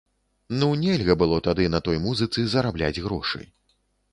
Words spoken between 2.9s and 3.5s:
грошы.